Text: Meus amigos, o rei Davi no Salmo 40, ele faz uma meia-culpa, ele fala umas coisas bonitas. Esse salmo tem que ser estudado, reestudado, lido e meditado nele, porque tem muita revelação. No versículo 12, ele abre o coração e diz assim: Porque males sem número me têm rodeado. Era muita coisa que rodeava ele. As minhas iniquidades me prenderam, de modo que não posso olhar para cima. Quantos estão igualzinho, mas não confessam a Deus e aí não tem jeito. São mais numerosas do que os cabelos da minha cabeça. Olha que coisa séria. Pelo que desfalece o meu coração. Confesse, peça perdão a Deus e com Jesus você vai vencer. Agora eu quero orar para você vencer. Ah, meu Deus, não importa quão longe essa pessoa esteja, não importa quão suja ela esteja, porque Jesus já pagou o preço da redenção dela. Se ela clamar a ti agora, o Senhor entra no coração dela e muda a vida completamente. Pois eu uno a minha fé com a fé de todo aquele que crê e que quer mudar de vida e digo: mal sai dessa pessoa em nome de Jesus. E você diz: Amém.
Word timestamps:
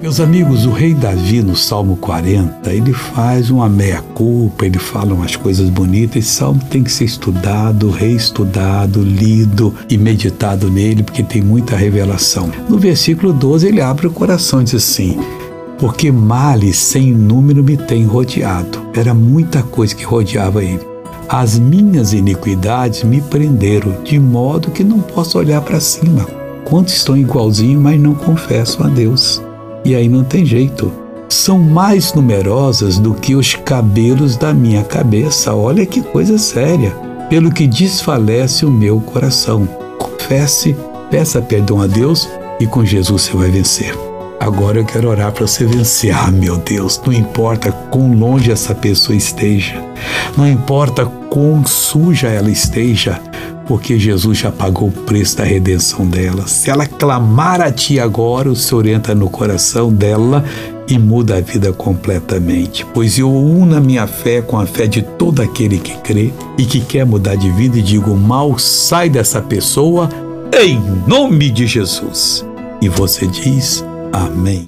Meus 0.00 0.20
amigos, 0.20 0.64
o 0.64 0.70
rei 0.70 0.94
Davi 0.94 1.42
no 1.42 1.56
Salmo 1.56 1.96
40, 1.96 2.72
ele 2.72 2.92
faz 2.92 3.50
uma 3.50 3.68
meia-culpa, 3.68 4.64
ele 4.64 4.78
fala 4.78 5.12
umas 5.12 5.34
coisas 5.34 5.68
bonitas. 5.68 6.18
Esse 6.18 6.36
salmo 6.36 6.60
tem 6.70 6.84
que 6.84 6.92
ser 6.92 7.04
estudado, 7.04 7.90
reestudado, 7.90 9.02
lido 9.02 9.74
e 9.90 9.98
meditado 9.98 10.70
nele, 10.70 11.02
porque 11.02 11.24
tem 11.24 11.42
muita 11.42 11.74
revelação. 11.74 12.48
No 12.68 12.78
versículo 12.78 13.32
12, 13.32 13.66
ele 13.66 13.80
abre 13.80 14.06
o 14.06 14.12
coração 14.12 14.60
e 14.60 14.64
diz 14.64 14.76
assim: 14.76 15.18
Porque 15.80 16.12
males 16.12 16.78
sem 16.78 17.12
número 17.12 17.64
me 17.64 17.76
têm 17.76 18.04
rodeado. 18.04 18.80
Era 18.94 19.12
muita 19.12 19.64
coisa 19.64 19.96
que 19.96 20.04
rodeava 20.04 20.62
ele. 20.62 20.86
As 21.28 21.58
minhas 21.58 22.12
iniquidades 22.12 23.02
me 23.02 23.20
prenderam, 23.20 24.00
de 24.04 24.20
modo 24.20 24.70
que 24.70 24.84
não 24.84 25.00
posso 25.00 25.36
olhar 25.38 25.60
para 25.60 25.80
cima. 25.80 26.24
Quantos 26.64 26.94
estão 26.94 27.16
igualzinho, 27.16 27.80
mas 27.80 28.00
não 28.00 28.14
confessam 28.14 28.86
a 28.86 28.88
Deus 28.88 29.42
e 29.88 29.94
aí 29.94 30.08
não 30.08 30.22
tem 30.22 30.44
jeito. 30.44 30.92
São 31.30 31.58
mais 31.58 32.12
numerosas 32.12 32.98
do 32.98 33.14
que 33.14 33.34
os 33.34 33.54
cabelos 33.54 34.36
da 34.36 34.52
minha 34.52 34.84
cabeça. 34.84 35.54
Olha 35.54 35.86
que 35.86 36.02
coisa 36.02 36.36
séria. 36.36 36.90
Pelo 37.30 37.50
que 37.50 37.66
desfalece 37.66 38.66
o 38.66 38.70
meu 38.70 39.00
coração. 39.00 39.66
Confesse, 39.98 40.76
peça 41.10 41.40
perdão 41.40 41.80
a 41.80 41.86
Deus 41.86 42.28
e 42.60 42.66
com 42.66 42.84
Jesus 42.84 43.22
você 43.22 43.36
vai 43.36 43.50
vencer. 43.50 43.94
Agora 44.38 44.78
eu 44.78 44.84
quero 44.84 45.08
orar 45.08 45.32
para 45.32 45.46
você 45.46 45.64
vencer. 45.64 46.14
Ah, 46.14 46.30
meu 46.30 46.58
Deus, 46.58 47.00
não 47.04 47.12
importa 47.12 47.72
quão 47.72 48.12
longe 48.12 48.52
essa 48.52 48.74
pessoa 48.74 49.16
esteja, 49.16 49.82
não 50.36 50.46
importa 50.46 51.06
quão 51.28 51.64
suja 51.66 52.28
ela 52.28 52.50
esteja, 52.50 53.20
porque 53.68 53.98
Jesus 53.98 54.38
já 54.38 54.50
pagou 54.50 54.88
o 54.88 54.92
preço 54.92 55.36
da 55.36 55.44
redenção 55.44 56.06
dela. 56.06 56.48
Se 56.48 56.70
ela 56.70 56.86
clamar 56.86 57.60
a 57.60 57.70
ti 57.70 58.00
agora, 58.00 58.50
o 58.50 58.56
Senhor 58.56 58.86
entra 58.86 59.14
no 59.14 59.28
coração 59.28 59.92
dela 59.92 60.42
e 60.88 60.98
muda 60.98 61.36
a 61.36 61.40
vida 61.42 61.70
completamente. 61.70 62.86
Pois 62.94 63.18
eu 63.18 63.30
uno 63.30 63.76
a 63.76 63.80
minha 63.80 64.06
fé 64.06 64.40
com 64.40 64.58
a 64.58 64.64
fé 64.64 64.86
de 64.86 65.02
todo 65.02 65.42
aquele 65.42 65.78
que 65.78 65.94
crê 65.98 66.32
e 66.56 66.64
que 66.64 66.80
quer 66.80 67.04
mudar 67.04 67.34
de 67.34 67.50
vida 67.50 67.78
e 67.78 67.82
digo: 67.82 68.16
mal 68.16 68.58
sai 68.58 69.10
dessa 69.10 69.42
pessoa 69.42 70.08
em 70.58 70.80
nome 71.06 71.50
de 71.50 71.66
Jesus. 71.66 72.46
E 72.80 72.88
você 72.88 73.26
diz: 73.26 73.84
Amém. 74.10 74.66